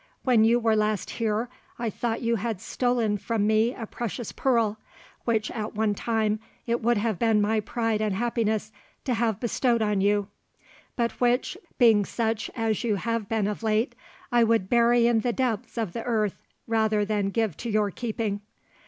When 0.23 0.43
you 0.43 0.57
were 0.59 0.75
last 0.75 1.11
here, 1.11 1.47
I 1.77 1.91
thought 1.91 2.23
you 2.23 2.37
had 2.37 2.59
stolen 2.59 3.19
from 3.19 3.45
me 3.45 3.75
a 3.75 3.85
precious 3.85 4.31
pearl, 4.31 4.79
which 5.25 5.51
at 5.51 5.75
one 5.75 5.93
time 5.93 6.39
it 6.65 6.81
would 6.81 6.97
have 6.97 7.19
been 7.19 7.39
my 7.39 7.59
pride 7.59 8.01
and 8.01 8.15
happiness 8.15 8.71
to 9.03 9.13
have 9.13 9.39
bestowed 9.39 9.83
on 9.83 10.01
you; 10.01 10.27
but 10.95 11.11
which, 11.21 11.55
being 11.77 12.03
such 12.03 12.49
as 12.55 12.83
you 12.83 12.95
have 12.95 13.29
been 13.29 13.45
of 13.45 13.61
late, 13.61 13.93
I 14.31 14.43
would 14.43 14.69
bury 14.71 15.05
in 15.05 15.19
the 15.19 15.33
depths 15.33 15.77
of 15.77 15.93
the 15.93 16.01
earth 16.03 16.41
rather 16.65 17.05
than 17.05 17.29
give 17.29 17.55
to 17.57 17.69
your 17.69 17.91
keeping. 17.91 18.41